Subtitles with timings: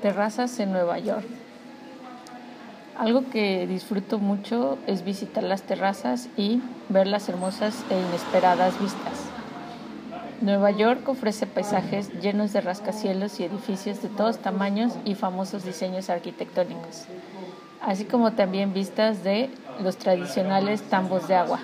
[0.00, 1.26] Terrazas en Nueva York.
[2.96, 9.30] Algo que disfruto mucho es visitar las terrazas y ver las hermosas e inesperadas vistas.
[10.40, 16.08] Nueva York ofrece paisajes llenos de rascacielos y edificios de todos tamaños y famosos diseños
[16.08, 17.04] arquitectónicos,
[17.82, 19.50] así como también vistas de
[19.82, 21.60] los tradicionales tambos de agua.